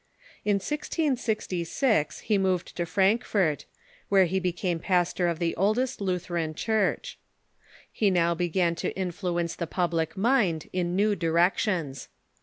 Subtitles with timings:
[0.43, 3.65] In 1666 he removed to Frankfort,
[4.09, 7.19] where he became pastor of the oldest Lutheran Church.
[7.91, 12.07] He now began to influence the public mind in new directions.